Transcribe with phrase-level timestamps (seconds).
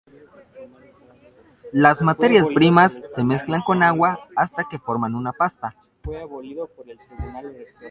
[1.71, 5.75] Las materias primas se mezclan con agua hasta que forman una pasta.